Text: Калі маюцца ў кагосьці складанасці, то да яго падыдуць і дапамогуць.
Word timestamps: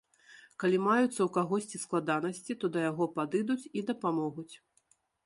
Калі 0.61 0.77
маюцца 0.85 1.05
ў 1.23 1.27
кагосьці 1.35 1.81
складанасці, 1.83 2.55
то 2.63 2.71
да 2.77 2.87
яго 2.89 3.09
падыдуць 3.19 3.69
і 3.81 3.85
дапамогуць. 3.91 4.51